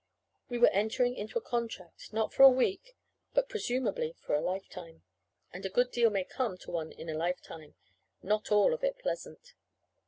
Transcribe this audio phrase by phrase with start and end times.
[0.49, 2.95] We were entering into a contract, not for a week,
[3.35, 5.03] but, presumedly, for a lifetime
[5.53, 7.75] and a good deal may come to one in a lifetime
[8.23, 9.53] not all of it pleasant.